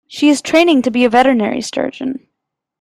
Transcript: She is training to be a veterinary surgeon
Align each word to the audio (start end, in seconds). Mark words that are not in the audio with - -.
She 0.07 0.29
is 0.29 0.41
training 0.41 0.81
to 0.81 0.89
be 0.89 1.05
a 1.05 1.09
veterinary 1.11 1.61
surgeon 1.61 2.25